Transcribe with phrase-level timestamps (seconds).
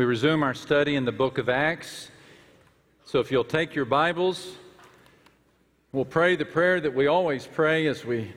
[0.00, 2.08] We resume our study in the book of Acts.
[3.04, 4.54] So if you'll take your Bibles,
[5.92, 8.32] we'll pray the prayer that we always pray as we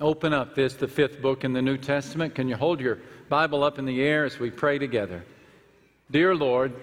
[0.00, 2.34] open up this, the fifth book in the New Testament.
[2.34, 2.98] Can you hold your
[3.28, 5.24] Bible up in the air as we pray together?
[6.10, 6.74] Dear Lord,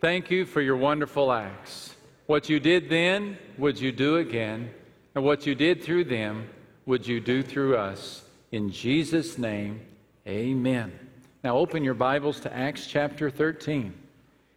[0.00, 1.96] thank you for your wonderful acts.
[2.24, 4.70] What you did then, would you do again?
[5.14, 6.48] And what you did through them,
[6.86, 8.24] would you do through us?
[8.52, 9.82] In Jesus' name,
[10.26, 11.05] amen.
[11.46, 13.94] Now open your Bibles to Acts chapter 13.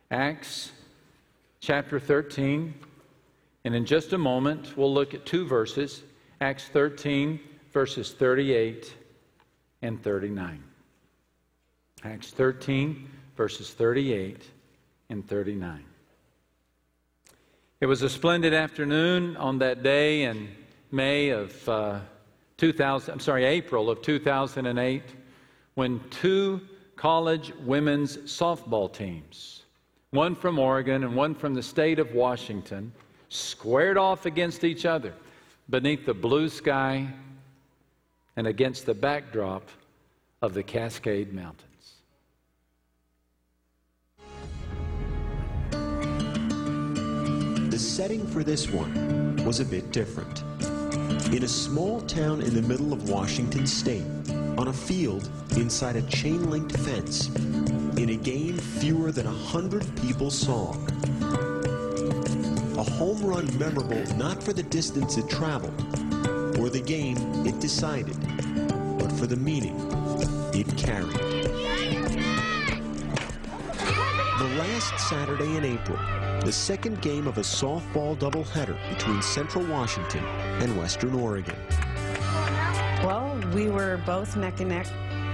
[0.09, 0.71] Acts
[1.59, 2.73] chapter 13.
[3.63, 6.01] And in just a moment, we'll look at two verses
[6.41, 7.39] Acts 13,
[7.71, 8.95] verses 38
[9.83, 10.63] and 39.
[12.05, 14.49] Acts 13, verses 38
[15.11, 15.85] and 39.
[17.81, 20.49] It was a splendid afternoon on that day in
[20.91, 21.99] May of uh,
[22.57, 25.03] 2000, I'm sorry, April of 2008,
[25.75, 26.61] when two
[26.99, 29.63] college women's softball teams,
[30.11, 32.91] one from Oregon and one from the state of Washington,
[33.29, 35.13] squared off against each other
[35.69, 37.07] beneath the blue sky
[38.35, 39.69] and against the backdrop
[40.41, 41.93] of the Cascade Mountains.
[47.71, 50.43] The setting for this one was a bit different.
[51.27, 54.03] In a small town in the middle of Washington state,
[54.57, 57.27] on a field inside a chain-linked fence,
[57.97, 60.73] in a game fewer than a hundred people saw.
[62.77, 65.79] A home run memorable not for the distance it traveled,
[66.57, 68.17] or the game it decided,
[68.97, 69.75] but for the meaning
[70.53, 71.13] it carried.
[74.39, 75.99] The last Saturday in April,
[76.45, 80.23] the second game of a softball doubleheader between Central Washington
[80.61, 81.55] and Western Oregon.
[83.03, 84.87] Well, we were both neck and neck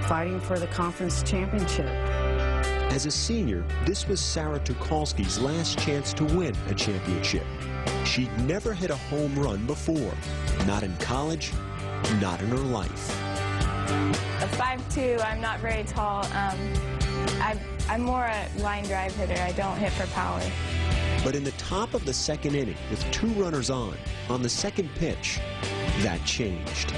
[0.04, 1.86] fighting for the conference championship.
[2.90, 7.44] As a senior, this was Sarah Tucholsky's last chance to win a championship.
[8.04, 10.12] She'd never hit a home run before,
[10.66, 11.52] not in college,
[12.20, 13.10] not in her life.
[14.42, 16.24] A 5'2", I'm not very tall.
[16.26, 16.58] Um,
[17.40, 19.40] I, I'm more a line drive hitter.
[19.40, 20.42] I don't hit for power.
[21.24, 23.96] But in the top of the second inning, with two runners on,
[24.28, 25.40] on the second pitch,
[26.00, 26.92] that changed.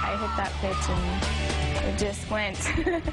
[0.00, 2.58] I hit that pitch and it just went.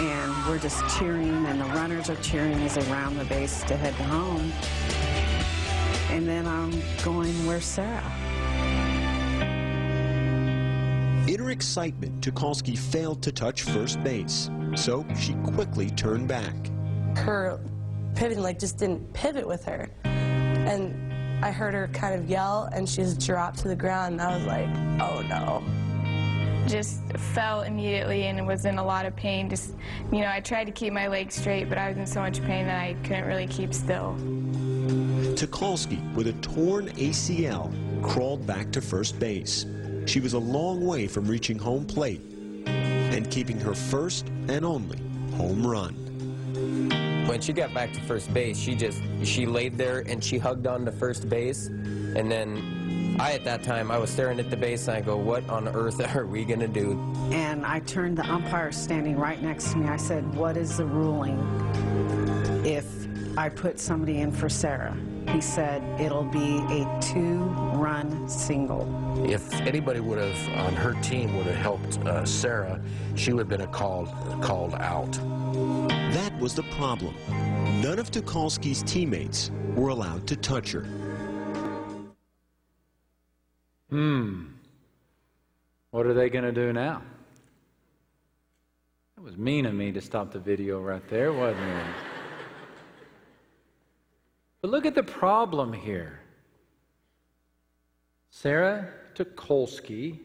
[0.00, 3.76] And we're just cheering, and the runners are cheering as they round the base to
[3.76, 4.50] head home.
[6.08, 6.70] And then I'm
[7.04, 8.10] going, where's Sarah?
[11.60, 16.54] Excitement, Tucholsky failed to touch first base, so she quickly turned back.
[17.18, 17.60] her
[18.14, 19.90] pivoting leg just didn't pivot with her.
[20.04, 24.22] And I heard her kind of yell and she just dropped to the ground and
[24.22, 24.70] I was like,
[25.02, 25.62] oh no.
[26.66, 27.02] just
[27.34, 29.50] fell immediately and was in a lot of pain.
[29.50, 29.74] Just,
[30.10, 32.40] you know, I tried to keep my legs straight, but I was in so much
[32.40, 34.16] pain that I couldn't really keep still.
[35.36, 37.70] Tucholsky, with a torn ACL,
[38.02, 39.66] crawled back to first base.
[40.10, 42.20] She was a long way from reaching home plate
[42.66, 44.98] and keeping her first and only
[45.36, 45.94] home run.
[47.28, 50.66] When she got back to first base, she just she laid there and she hugged
[50.66, 54.56] on to first base, and then I at that time I was staring at the
[54.56, 56.98] base and I go, what on earth are we gonna do?
[57.30, 59.86] And I turned the umpire standing right next to me.
[59.86, 61.38] I said, what is the ruling
[62.66, 62.84] if
[63.38, 64.96] I put somebody in for Sarah?
[65.28, 67.00] He said, it'll be a
[67.80, 68.86] two-run single.
[69.24, 72.80] If anybody would have on her team would have helped uh, Sarah,
[73.14, 74.08] she would have been a called
[74.42, 75.12] called out.
[76.12, 77.14] That was the problem.
[77.80, 80.82] None of Tucholsky's teammates were allowed to touch her.
[83.88, 84.46] Hmm.
[85.90, 87.02] What are they going to do now?
[89.16, 91.86] That was mean of me to stop the video right there, wasn't it?
[94.60, 96.20] But look at the problem here.
[98.30, 100.18] Sarah Tucholsky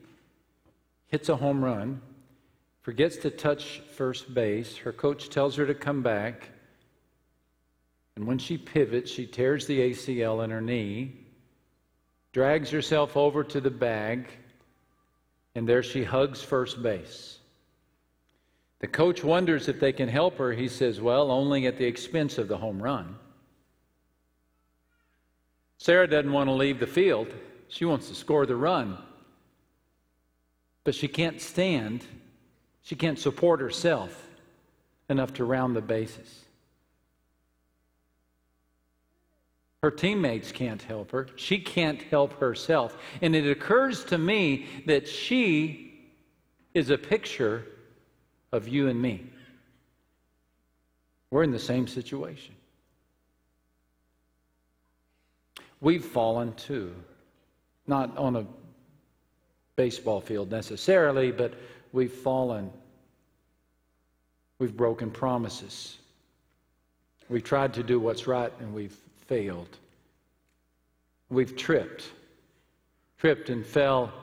[1.07, 2.01] hits a home run,
[2.81, 4.77] forgets to touch first base.
[4.77, 6.49] Her coach tells her to come back.
[8.15, 11.13] And when she pivots, she tears the ACL in her knee,
[12.31, 14.29] drags herself over to the bag,
[15.55, 17.39] and there she hugs first base.
[18.79, 20.51] The coach wonders if they can help her.
[20.53, 23.15] He says, Well, only at the expense of the home run.
[25.77, 27.33] Sarah doesn't want to leave the field.
[27.67, 28.97] She wants to score the run.
[30.83, 32.06] But she can't stand,
[32.83, 34.27] she can't support herself
[35.09, 36.45] enough to round the bases.
[39.81, 41.27] Her teammates can't help her.
[41.35, 42.97] She can't help herself.
[43.21, 46.09] And it occurs to me that she
[46.73, 47.65] is a picture
[48.51, 49.25] of you and me.
[51.29, 52.56] We're in the same situation.
[55.81, 56.95] We've fallen too.
[57.87, 58.45] Not on a
[59.75, 61.53] baseball field necessarily, but
[61.91, 62.71] we've fallen.
[64.59, 65.97] We've broken promises.
[67.29, 68.97] We've tried to do what's right and we've
[69.27, 69.77] failed.
[71.29, 72.11] We've tripped,
[73.17, 74.13] tripped and fell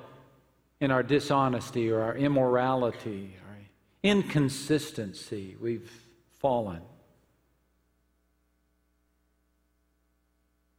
[0.81, 3.56] in our dishonesty or our immorality, our
[4.03, 5.56] inconsistency.
[5.61, 5.91] We've
[6.38, 6.81] fallen.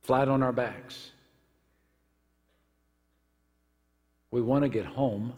[0.02, 1.12] Flat on our backs.
[4.34, 5.32] We want to get home,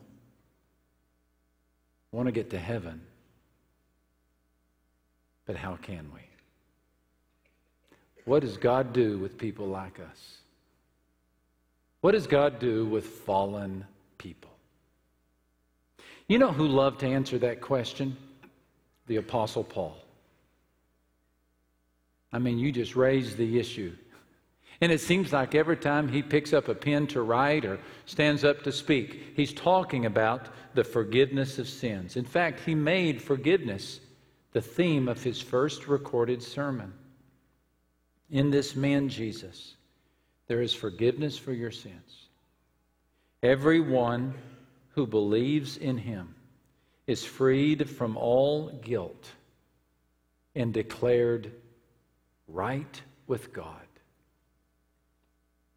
[2.13, 3.01] want to get to heaven.
[5.45, 6.21] But how can we?
[8.23, 10.37] What does God do with people like us?
[11.99, 13.83] What does God do with fallen
[14.17, 14.51] people?
[16.29, 18.15] You know who loved to answer that question?
[19.07, 19.97] The Apostle Paul.
[22.31, 23.93] I mean, you just raised the issue.
[24.81, 28.43] And it seems like every time he picks up a pen to write or stands
[28.43, 32.17] up to speak, he's talking about the forgiveness of sins.
[32.17, 34.01] In fact, he made forgiveness
[34.51, 36.93] the theme of his first recorded sermon.
[38.29, 39.75] In this man, Jesus,
[40.47, 42.27] there is forgiveness for your sins.
[43.43, 44.33] Everyone
[44.89, 46.35] who believes in him
[47.07, 49.31] is freed from all guilt
[50.55, 51.51] and declared
[52.47, 53.84] right with God.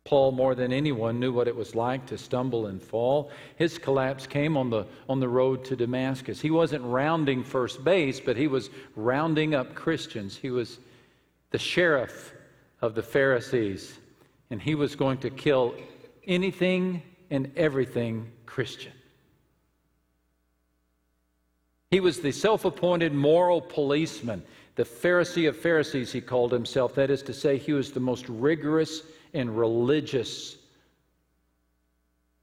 [0.09, 3.31] Paul, more than anyone, knew what it was like to stumble and fall.
[3.57, 6.41] His collapse came on the, on the road to Damascus.
[6.41, 10.35] He wasn't rounding first base, but he was rounding up Christians.
[10.35, 10.79] He was
[11.51, 12.33] the sheriff
[12.81, 13.99] of the Pharisees,
[14.49, 15.75] and he was going to kill
[16.27, 18.93] anything and everything Christian.
[21.91, 24.43] He was the self appointed moral policeman,
[24.77, 26.95] the Pharisee of Pharisees, he called himself.
[26.95, 29.03] That is to say, he was the most rigorous
[29.35, 30.57] and religious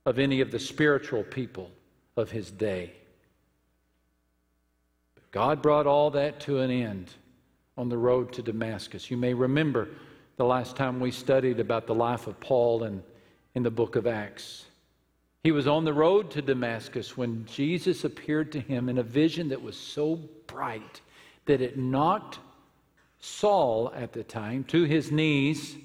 [0.05, 1.71] of any of the spiritual people
[2.15, 2.93] of his day.
[5.15, 7.11] But God brought all that to an end
[7.77, 9.09] on the road to Damascus.
[9.09, 9.89] You may remember
[10.37, 13.03] the last time we studied about the life of Paul in,
[13.55, 14.65] in the book of Acts.
[15.43, 19.49] He was on the road to Damascus when Jesus appeared to him in a vision
[19.49, 20.15] that was so
[20.47, 21.01] bright
[21.45, 22.39] that it knocked
[23.19, 25.75] Saul at the time to his knees,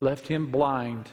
[0.00, 1.10] left him blind,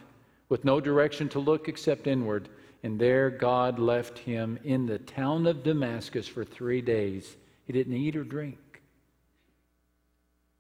[0.50, 2.50] with no direction to look except inward.
[2.84, 7.38] And there God left him in the town of Damascus for three days.
[7.66, 8.58] He didn't eat or drink.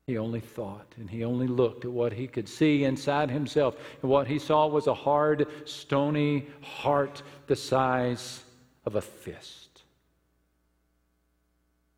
[0.07, 3.75] He only thought and he only looked at what he could see inside himself.
[4.01, 8.43] And what he saw was a hard, stony heart the size
[8.85, 9.83] of a fist.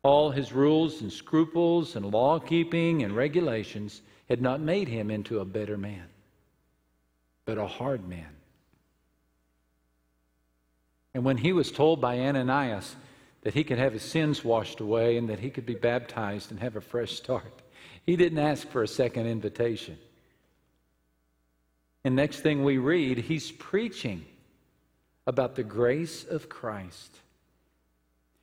[0.02, 5.40] All his rules and scruples and law keeping and regulations had not made him into
[5.40, 6.06] a better man,
[7.44, 8.28] but a hard man.
[11.14, 12.96] And when he was told by Ananias
[13.42, 16.60] that he could have his sins washed away and that he could be baptized and
[16.60, 17.62] have a fresh start,
[18.04, 19.98] he didn't ask for a second invitation.
[22.04, 24.24] And next thing we read, he's preaching
[25.26, 27.18] about the grace of Christ.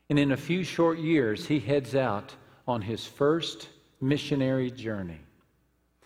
[0.09, 2.33] And in a few short years, he heads out
[2.67, 5.19] on his first missionary journey.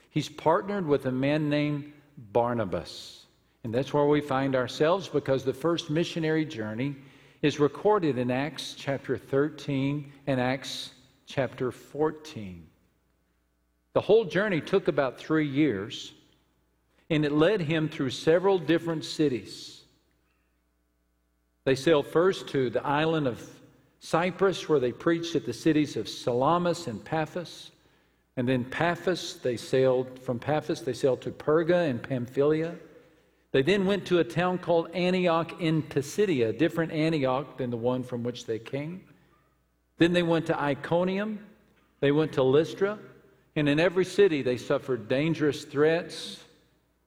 [0.09, 3.25] He's partnered with a man named Barnabas.
[3.63, 6.95] And that's where we find ourselves because the first missionary journey
[7.41, 10.91] is recorded in Acts chapter 13 and Acts
[11.25, 12.67] chapter 14.
[13.93, 16.13] The whole journey took about three years,
[17.10, 19.84] and it led him through several different cities.
[21.63, 23.41] They sailed first to the island of
[24.00, 27.72] Cyprus, where they preached at the cities of Salamis and Paphos.
[28.37, 32.75] And then Paphos, they sailed from Paphos, they sailed to Perga and Pamphylia.
[33.51, 37.77] They then went to a town called Antioch in Pisidia, a different Antioch than the
[37.77, 39.01] one from which they came.
[39.97, 41.39] Then they went to Iconium.
[42.01, 42.99] They went to Lystra.
[43.55, 46.43] And in every city, they suffered dangerous threats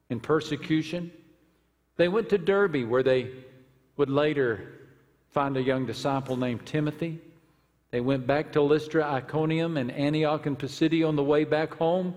[0.08, 1.10] and persecution.
[1.96, 3.30] They went to Derbe, where they
[3.98, 4.72] would later
[5.30, 7.20] find a young disciple named Timothy.
[7.90, 12.14] They went back to Lystra, Iconium, and Antioch and Pisidia on the way back home.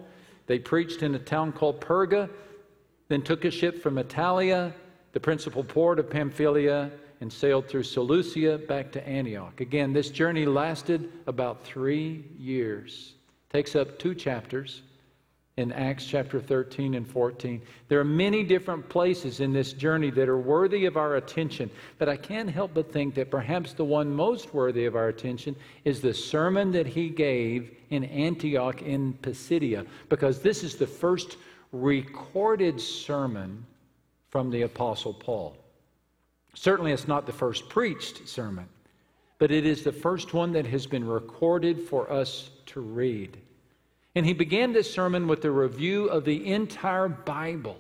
[0.48, 2.30] They preached in a town called Perga,
[3.08, 4.74] then took a ship from Attalia,
[5.14, 9.62] the principal port of Pamphylia, and sailed through Seleucia back to Antioch.
[9.62, 13.14] Again, this journey lasted about three years
[13.52, 14.82] takes up two chapters.
[15.58, 17.62] In Acts chapter 13 and 14.
[17.90, 22.08] There are many different places in this journey that are worthy of our attention, but
[22.08, 26.02] I can't help but think that perhaps the one most worthy of our attention is
[26.02, 31.38] the sermon that he gave in Antioch in Pisidia, because this is the first
[31.74, 33.66] recorded sermon
[34.30, 35.58] from the Apostle Paul.
[36.54, 38.68] Certainly, it's not the first preached sermon,
[39.38, 43.38] but it is the first one that has been recorded for us to read.
[44.16, 47.80] And he began this sermon with a review of the entire Bible.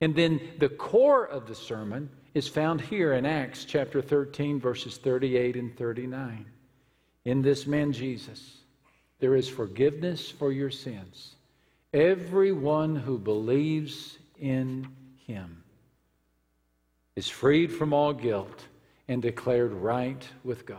[0.00, 4.98] And then the core of the sermon is found here in Acts chapter 13, verses
[4.98, 6.46] 38 and 39.
[7.24, 8.58] In this man Jesus,
[9.18, 11.34] there is forgiveness for your sins.
[11.92, 14.86] Everyone who believes in
[15.26, 15.64] him
[17.16, 18.66] is freed from all guilt
[19.08, 20.78] and declared right with God.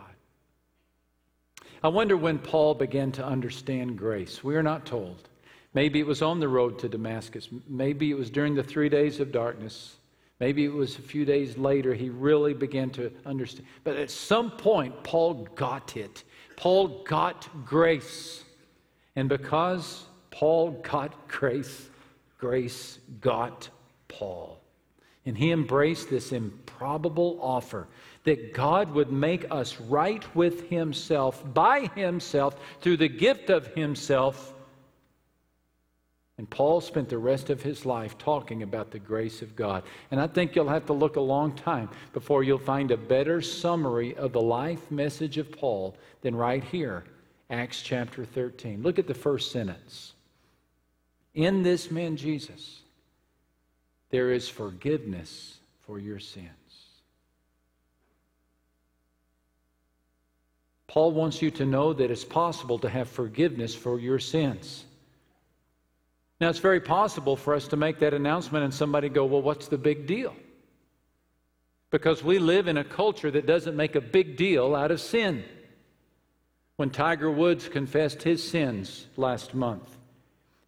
[1.81, 4.43] I wonder when Paul began to understand grace.
[4.43, 5.29] We are not told.
[5.73, 7.47] Maybe it was on the road to Damascus.
[7.67, 9.95] Maybe it was during the three days of darkness.
[10.39, 13.67] Maybe it was a few days later he really began to understand.
[13.83, 16.23] But at some point, Paul got it.
[16.57, 18.43] Paul got grace.
[19.15, 21.89] And because Paul got grace,
[22.37, 23.69] grace got
[24.07, 24.59] Paul.
[25.25, 27.87] And he embraced this improbable offer
[28.23, 34.53] that God would make us right with Himself by Himself through the gift of Himself.
[36.39, 39.83] And Paul spent the rest of his life talking about the grace of God.
[40.09, 43.41] And I think you'll have to look a long time before you'll find a better
[43.41, 47.03] summary of the life message of Paul than right here,
[47.49, 48.81] Acts chapter 13.
[48.83, 50.13] Look at the first sentence.
[51.33, 52.83] In this man Jesus,
[54.09, 56.58] there is forgiveness for your sins.
[60.89, 64.85] Paul wants you to know that it's possible to have forgiveness for your sins.
[66.41, 69.67] Now, it's very possible for us to make that announcement and somebody go, Well, what's
[69.67, 70.35] the big deal?
[71.91, 75.43] Because we live in a culture that doesn't make a big deal out of sin.
[76.77, 79.95] When Tiger Woods confessed his sins last month,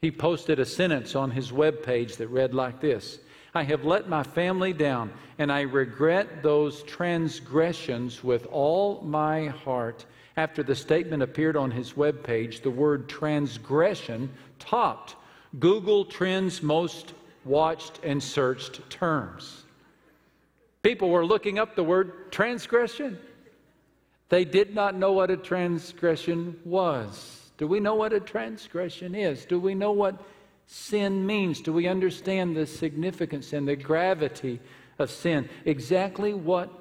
[0.02, 3.18] he posted a sentence on his webpage that read like this
[3.54, 10.06] I have let my family down, and I regret those transgressions with all my heart.
[10.38, 14.30] After the statement appeared on his webpage, the word transgression
[14.60, 15.16] topped
[15.60, 19.64] Google Trends most watched and searched terms.
[20.82, 23.20] People were looking up the word transgression.
[24.30, 27.52] They did not know what a transgression was.
[27.58, 29.46] Do we know what a transgression is?
[29.46, 30.16] Do we know what
[30.72, 31.60] sin means?
[31.60, 34.62] Do we understand the significance and the gravity
[34.98, 35.50] of sin?
[35.66, 36.72] Exactly what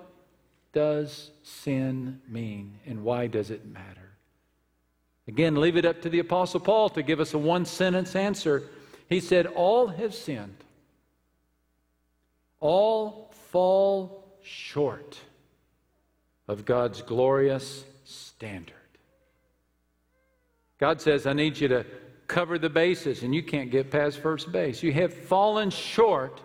[0.72, 4.12] does sin mean and why does it matter?
[5.26, 8.62] Again, leave it up to the Apostle Paul to give us a one sentence answer.
[9.08, 10.56] He said, All have sinned,
[12.60, 15.18] all fall short
[16.46, 18.74] of God's glorious standard.
[20.78, 21.84] God says, I need you to
[22.30, 24.82] cover the bases, and you can't get past first base.
[24.82, 26.40] You have fallen short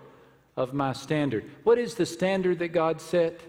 [0.57, 1.49] of my standard.
[1.63, 3.39] What is the standard that God set?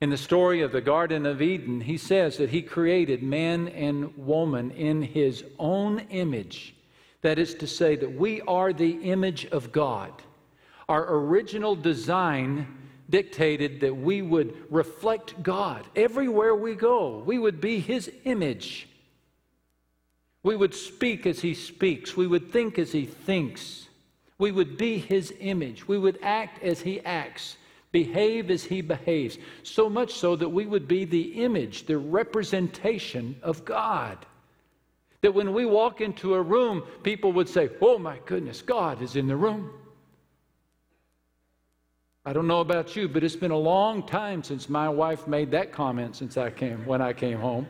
[0.00, 4.16] In the story of the Garden of Eden, he says that he created man and
[4.16, 6.74] woman in his own image.
[7.20, 10.10] That is to say, that we are the image of God.
[10.88, 12.66] Our original design
[13.10, 18.88] dictated that we would reflect God everywhere we go, we would be his image.
[20.42, 22.16] We would speak as he speaks.
[22.16, 23.88] We would think as he thinks.
[24.38, 25.86] We would be his image.
[25.86, 27.58] We would act as he acts,
[27.92, 29.36] behave as he behaves.
[29.62, 34.24] So much so that we would be the image, the representation of God.
[35.20, 39.16] That when we walk into a room, people would say, Oh my goodness, God is
[39.16, 39.70] in the room.
[42.24, 45.50] I don't know about you, but it's been a long time since my wife made
[45.50, 47.66] that comment since I came when I came home.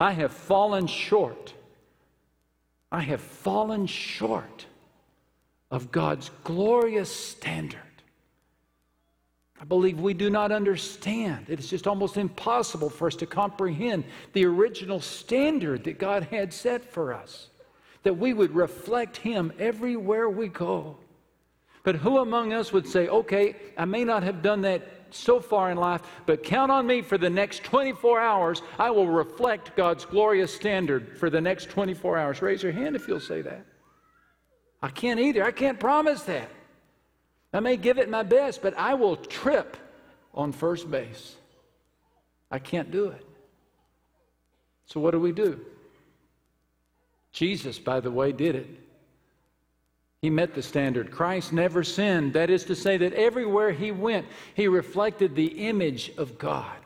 [0.00, 1.54] I have fallen short.
[2.90, 4.66] I have fallen short
[5.70, 7.80] of God's glorious standard.
[9.60, 11.46] I believe we do not understand.
[11.48, 16.84] It's just almost impossible for us to comprehend the original standard that God had set
[16.84, 17.48] for us,
[18.04, 20.96] that we would reflect Him everywhere we go.
[21.82, 25.70] But who among us would say, okay, I may not have done that so far
[25.70, 28.62] in life, but count on me for the next 24 hours.
[28.78, 32.42] I will reflect God's glorious standard for the next 24 hours.
[32.42, 33.64] Raise your hand if you'll say that.
[34.82, 35.44] I can't either.
[35.44, 36.50] I can't promise that.
[37.52, 39.76] I may give it my best, but I will trip
[40.34, 41.34] on first base.
[42.50, 43.24] I can't do it.
[44.86, 45.60] So, what do we do?
[47.32, 48.87] Jesus, by the way, did it.
[50.22, 51.10] He met the standard.
[51.10, 52.32] Christ never sinned.
[52.32, 56.76] That is to say, that everywhere he went, he reflected the image of God.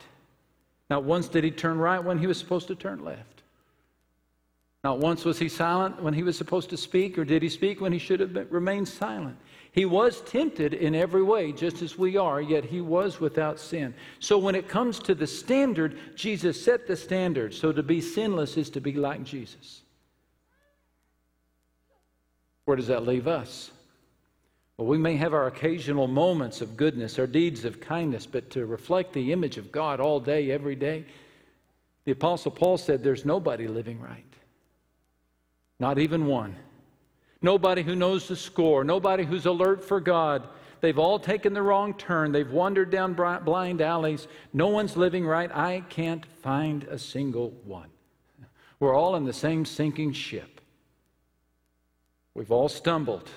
[0.91, 3.43] Not once did he turn right when he was supposed to turn left.
[4.85, 7.81] Not once was he silent when he was supposed to speak, or did he speak
[7.81, 9.37] when he should have been, remained silent.
[9.71, 13.95] He was tempted in every way, just as we are, yet he was without sin.
[14.19, 17.55] So when it comes to the standard, Jesus set the standard.
[17.55, 19.82] So to be sinless is to be like Jesus.
[22.65, 23.71] Where does that leave us?
[24.77, 28.67] Well, we may have our occasional moments of goodness, our deeds of kindness, but to
[28.67, 31.05] reflect the image of God all day, every day,
[32.05, 34.25] the Apostle Paul said there's nobody living right.
[35.79, 36.57] Not even one.
[37.43, 40.49] Nobody who knows the score, nobody who's alert for God.
[40.81, 42.33] They've all taken the wrong turn.
[42.33, 44.27] They've wandered down blind alleys.
[44.53, 45.51] No one's living right.
[45.55, 47.89] I can't find a single one.
[48.81, 50.61] We're all in the same sinking ship.
[52.35, 53.29] We've all stumbled.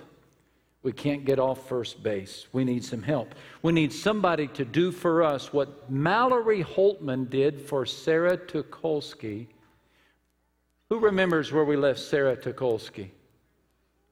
[0.84, 2.48] We can't get off first base.
[2.54, 3.34] We need some help.
[3.64, 9.48] We need somebody to do for us what Mallory Holtman did for Sarah Tucholsky.
[10.90, 13.10] Who remembers where we left Sarah Tucholsky?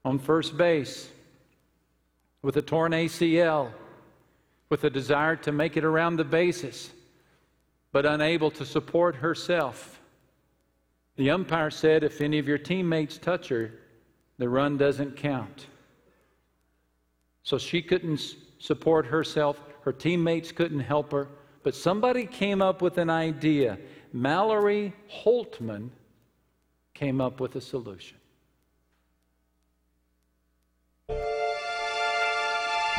[0.04, 1.08] On first base,
[2.42, 3.70] with a torn ACL,
[4.68, 6.90] with a desire to make it around the bases,
[7.92, 10.00] but unable to support herself.
[11.16, 13.72] The umpire said, if any of your teammates touch her,
[14.38, 15.66] the run doesn't count.
[17.42, 21.28] So she couldn't support herself, her teammates couldn't help her,
[21.62, 23.78] but somebody came up with an idea.
[24.12, 25.90] Mallory Holtman
[26.94, 28.16] came up with a solution.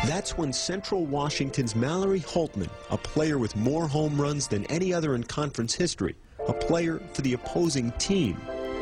[0.06, 5.16] That's when Central Washington's Mallory Holtman, a player with more home runs than any other
[5.16, 6.16] in conference history,
[6.48, 8.38] a player for the opposing team,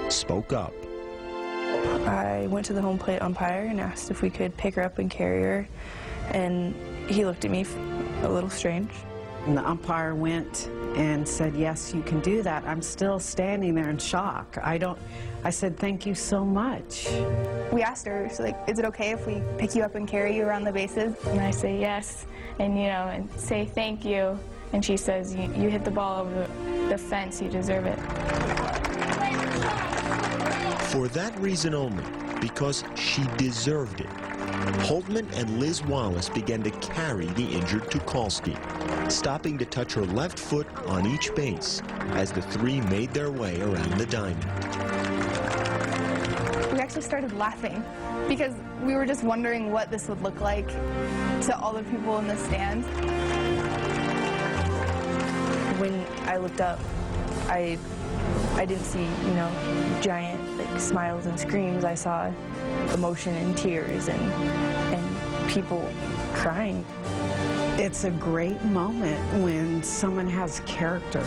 [0.10, 0.74] spoke up.
[2.06, 5.00] I went to the home plate umpire and asked if we could pick her up
[5.00, 5.68] and carry her,
[6.32, 6.76] and
[7.10, 7.66] he looked at me
[8.22, 8.92] a little strange.
[9.46, 12.64] And the umpire went and said, yes, you can do that.
[12.66, 14.58] I'm still standing there in shock.
[14.64, 14.98] I don't,
[15.44, 17.10] I said, thank you so much.
[17.72, 20.36] We asked her, so like, is it okay if we pick you up and carry
[20.36, 21.16] you around the bases?
[21.26, 22.26] And I say yes,
[22.60, 24.40] and you know, and say thank you.
[24.72, 26.48] And she says, you, you hit the ball over
[26.88, 28.00] the fence, you deserve it.
[30.94, 32.04] For that reason only,
[32.40, 34.10] because she deserved it,
[34.86, 38.56] Holtman and Liz Wallace began to carry the injured Tucholsky,
[39.12, 43.60] stopping to touch her left foot on each base as the three made their way
[43.60, 44.44] around the diamond.
[46.72, 47.84] We actually started laughing
[48.28, 48.54] because
[48.84, 52.38] we were just wondering what this would look like to all the people in the
[52.38, 52.86] stands.
[55.80, 56.80] When I looked up,
[57.48, 57.80] I
[58.56, 59.52] I didn't see, you know,
[60.02, 61.84] giant like smiles and screams.
[61.84, 62.32] I saw
[62.94, 64.22] emotion and tears and
[64.94, 65.88] and people
[66.34, 66.86] crying.
[67.78, 71.24] It's a great moment when someone has character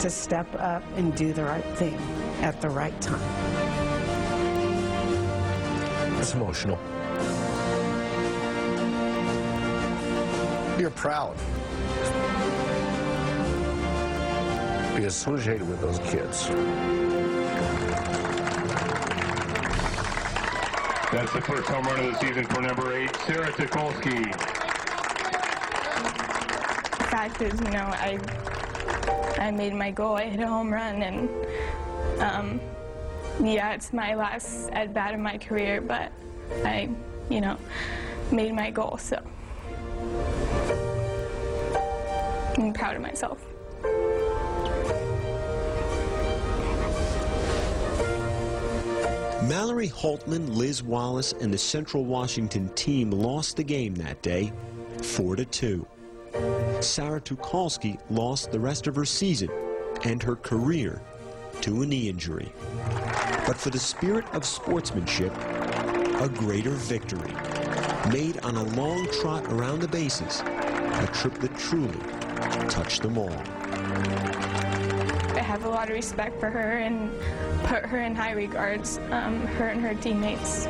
[0.00, 1.96] to step up and do the right thing
[2.42, 3.20] at the right time.
[6.18, 6.78] It's emotional.
[10.78, 11.36] You're proud.
[14.98, 16.48] Because associated with those kids.
[21.12, 24.32] That's the first home run of the season for number eight, Sarah Tucholsky.
[26.98, 28.18] The fact is, you know, I
[29.38, 30.16] I made my goal.
[30.16, 31.30] I hit a home run, and
[32.18, 32.60] um,
[33.40, 36.10] yeah, it's my last at bat in my career, but
[36.64, 36.90] I,
[37.30, 37.56] you know,
[38.32, 38.98] made my goal.
[38.98, 39.22] So
[42.56, 43.47] I'm proud of myself.
[49.48, 54.52] Mallory Holtman, Liz Wallace, and the Central Washington team lost the game that day,
[55.02, 55.86] 4 to 2.
[56.80, 59.48] Sarah Tucholsky lost the rest of her season
[60.04, 61.00] and her career
[61.62, 62.52] to a knee injury.
[63.46, 67.32] But for the spirit of sportsmanship, a greater victory,
[68.12, 71.98] made on a long trot around the bases, a trip that truly
[72.68, 74.47] touched them all.
[75.78, 77.08] Lot of respect for her and
[77.62, 80.66] put her in high regards, um, her and her teammates.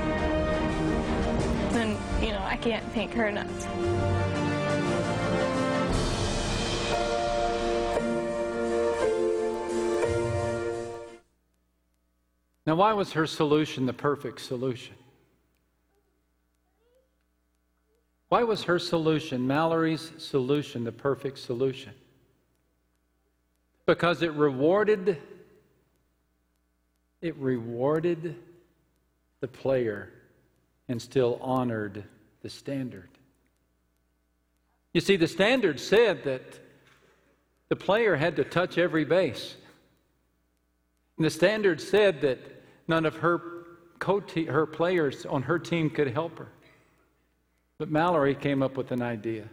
[1.76, 3.48] And, you know, I can't thank her enough.
[12.66, 14.94] Now, why was her solution the perfect solution?
[18.28, 21.94] Why was her solution, Mallory's solution, the perfect solution?
[23.88, 25.16] Because it rewarded
[27.22, 28.36] it rewarded
[29.40, 30.12] the player
[30.88, 32.04] and still honored
[32.42, 33.08] the standard.
[34.92, 36.42] You see, the standard said that
[37.70, 39.56] the player had to touch every base.
[41.16, 42.40] And the standard said that
[42.88, 43.40] none of her,
[43.98, 46.48] co her players on her team could help her.
[47.78, 49.48] But Mallory came up with an idea.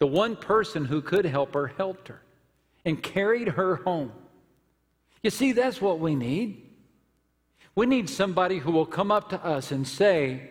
[0.00, 2.22] The one person who could help her helped her
[2.86, 4.12] and carried her home.
[5.22, 6.62] You see, that's what we need.
[7.74, 10.48] We need somebody who will come up to us and say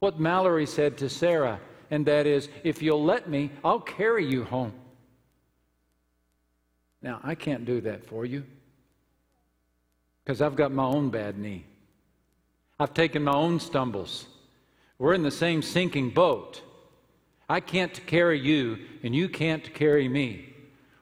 [0.00, 4.42] what Mallory said to Sarah, and that is, if you'll let me, I'll carry you
[4.42, 4.72] home.
[7.02, 8.44] Now, I can't do that for you
[10.24, 11.66] because I've got my own bad knee.
[12.78, 14.26] I've taken my own stumbles.
[14.98, 16.62] We're in the same sinking boat.
[17.48, 20.49] I can't carry you, and you can't carry me.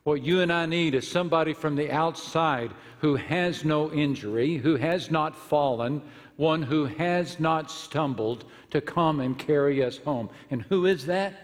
[0.09, 4.77] What you and I need is somebody from the outside who has no injury, who
[4.77, 6.01] has not fallen,
[6.37, 10.31] one who has not stumbled to come and carry us home.
[10.51, 11.35] And who is that?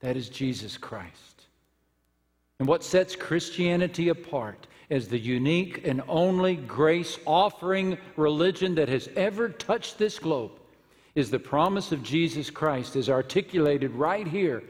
[0.00, 1.46] That is Jesus Christ.
[2.58, 9.08] And what sets Christianity apart as the unique and only grace offering religion that has
[9.16, 10.52] ever touched this globe
[11.14, 14.64] is the promise of Jesus Christ as articulated right here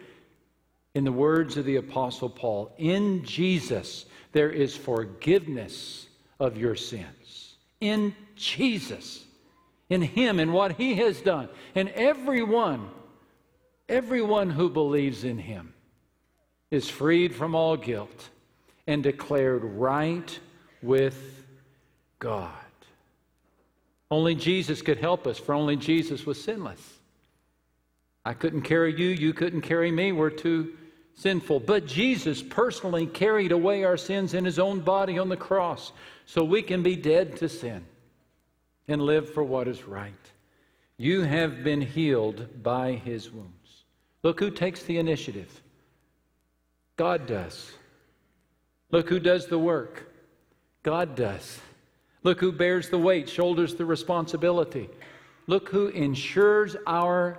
[0.94, 2.72] in the words of the Apostle Paul.
[2.78, 6.06] In Jesus, there is forgiveness
[6.38, 7.54] of your sins.
[7.80, 9.24] In Jesus,
[9.88, 11.48] in Him and what He has done.
[11.74, 12.90] And everyone,
[13.88, 15.74] everyone who believes in Him
[16.70, 18.30] is freed from all guilt
[18.86, 20.38] and declared right
[20.82, 21.44] with
[22.18, 22.50] God.
[24.10, 26.98] Only Jesus could help us, for only Jesus was sinless.
[28.24, 30.76] I couldn't carry you, you couldn't carry me, we're too
[31.20, 31.60] sinful.
[31.60, 35.92] But Jesus personally carried away our sins in his own body on the cross
[36.26, 37.84] so we can be dead to sin
[38.88, 40.14] and live for what is right.
[40.96, 43.84] You have been healed by his wounds.
[44.22, 45.60] Look who takes the initiative.
[46.96, 47.70] God does.
[48.90, 50.12] Look who does the work.
[50.82, 51.58] God does.
[52.22, 54.90] Look who bears the weight, shoulders the responsibility.
[55.46, 57.38] Look who ensures our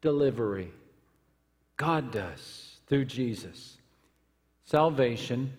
[0.00, 0.72] delivery.
[1.76, 3.78] God does through Jesus.
[4.62, 5.52] Salvation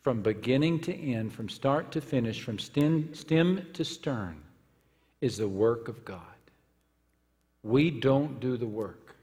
[0.00, 4.42] from beginning to end, from start to finish, from stem, stem to stern,
[5.20, 6.20] is the work of God.
[7.62, 9.14] We don't do the work.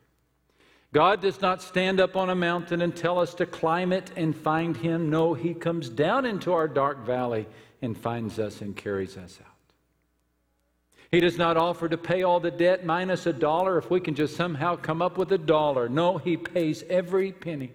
[0.93, 4.34] God does not stand up on a mountain and tell us to climb it and
[4.34, 5.10] find Him.
[5.10, 7.48] No, He comes down into our dark valley
[7.82, 9.55] and finds us and carries us out.
[11.15, 14.15] He does not offer to pay all the debt minus a dollar if we can
[14.15, 15.88] just somehow come up with a dollar.
[15.88, 17.71] No, He pays every penny.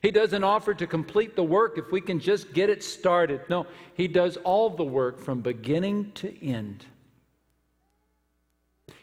[0.00, 3.42] He doesn't offer to complete the work if we can just get it started.
[3.50, 6.86] No, He does all the work from beginning to end.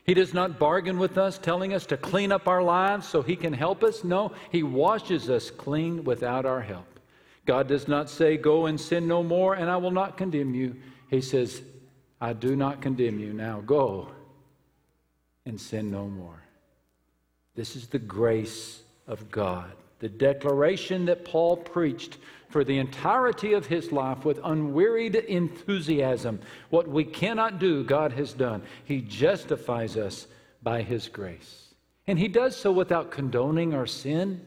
[0.03, 3.35] He does not bargain with us, telling us to clean up our lives so He
[3.35, 4.03] can help us.
[4.03, 6.99] No, He washes us clean without our help.
[7.45, 10.77] God does not say, Go and sin no more, and I will not condemn you.
[11.11, 11.61] He says,
[12.21, 13.33] I do not condemn you.
[13.33, 14.07] Now go
[15.45, 16.41] and sin no more.
[17.55, 22.17] This is the grace of God the declaration that Paul preached
[22.49, 26.41] for the entirety of his life with unwearied enthusiasm.
[26.71, 28.63] What we cannot do, God has done.
[28.83, 30.25] He justifies us
[30.63, 31.67] by his grace.
[32.07, 34.43] And he does so without condoning our sin,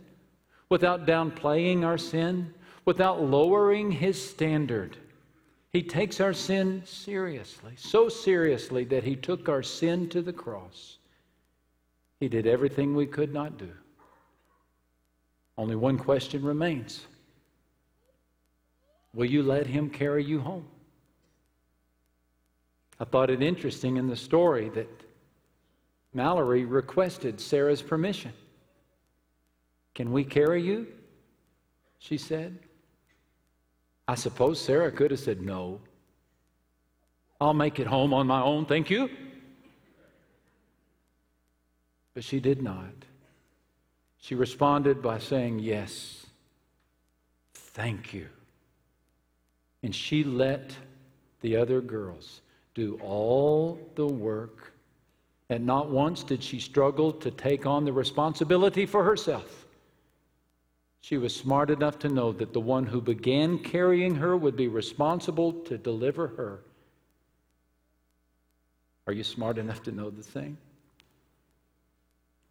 [0.68, 2.52] without downplaying our sin,
[2.84, 4.96] without lowering his standard.
[5.74, 10.98] He takes our sin seriously, so seriously that he took our sin to the cross.
[12.20, 13.72] He did everything we could not do.
[15.58, 17.04] Only one question remains
[19.14, 20.64] Will you let him carry you home?
[23.00, 24.88] I thought it interesting in the story that
[26.12, 28.32] Mallory requested Sarah's permission.
[29.92, 30.86] Can we carry you?
[31.98, 32.60] She said.
[34.06, 35.80] I suppose Sarah could have said no.
[37.40, 39.10] I'll make it home on my own, thank you.
[42.14, 42.92] But she did not.
[44.18, 46.26] She responded by saying, Yes,
[47.52, 48.28] thank you.
[49.82, 50.74] And she let
[51.40, 52.40] the other girls
[52.74, 54.72] do all the work.
[55.50, 59.63] And not once did she struggle to take on the responsibility for herself.
[61.04, 64.68] She was smart enough to know that the one who began carrying her would be
[64.68, 66.60] responsible to deliver her.
[69.06, 70.56] Are you smart enough to know the same?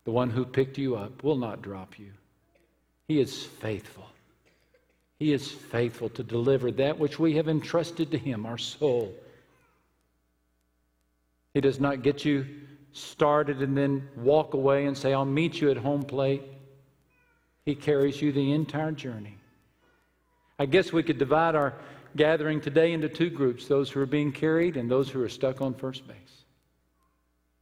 [0.03, 2.11] The one who picked you up will not drop you.
[3.07, 4.05] He is faithful.
[5.17, 9.15] He is faithful to deliver that which we have entrusted to Him, our soul.
[11.55, 12.45] He does not get you
[12.91, 16.43] started and then walk away and say, I'll meet you at home plate.
[17.65, 19.37] He carries you the entire journey.
[20.59, 21.73] I guess we could divide our
[22.15, 25.61] gathering today into two groups those who are being carried and those who are stuck
[25.61, 26.43] on first base.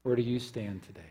[0.04, 1.02] Where do you stand today?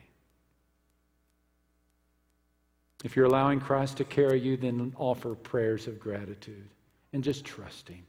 [3.03, 6.69] If you're allowing Christ to carry you, then offer prayers of gratitude
[7.13, 8.05] and just trust Him.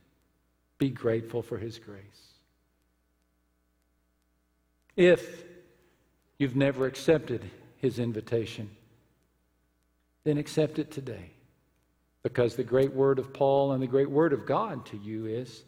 [0.78, 2.02] Be grateful for His grace.
[4.98, 5.46] If
[6.38, 8.70] you've never accepted His invitation,
[10.24, 11.32] then accept it today.
[12.24, 15.64] Because the great word of Paul and the great word of God to you is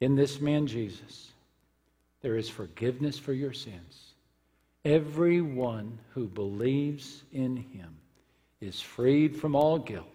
[0.00, 1.32] in this man Jesus,
[2.20, 4.14] there is forgiveness for your sins.
[4.84, 7.96] Everyone who believes in him
[8.60, 10.06] is freed from all guilt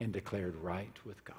[0.00, 1.36] and declared right with God.